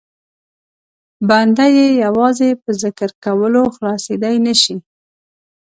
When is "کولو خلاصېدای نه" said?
3.23-4.53